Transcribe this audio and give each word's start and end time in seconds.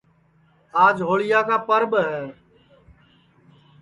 آج 0.85 0.95
ہوݪیا 1.07 1.39
کا 1.47 1.57
پرٻ 1.67 1.91
ہے 2.05 2.21